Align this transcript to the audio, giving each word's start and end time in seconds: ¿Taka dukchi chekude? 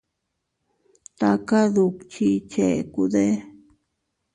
¿Taka 1.19 1.59
dukchi 1.73 2.27
chekude? 2.51 3.25